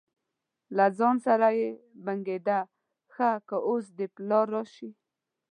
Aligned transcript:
له 0.75 0.85
ځانه 0.97 1.21
سره 1.25 1.47
یې 1.59 1.69
بنګېده: 2.05 2.59
ښه 3.13 3.31
که 3.47 3.57
اوس 3.69 3.85
دې 3.97 4.07
پلار 4.15 4.45
راشي. 4.55 4.89